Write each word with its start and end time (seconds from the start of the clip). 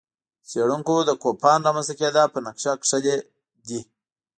څېړونکو 0.49 0.95
د 1.03 1.11
کوپان 1.23 1.59
رامنځته 1.67 1.93
کېدا 1.99 2.23
پر 2.31 2.41
نقشه 2.47 2.71
کښلي 2.81 3.15
دي. 3.67 3.79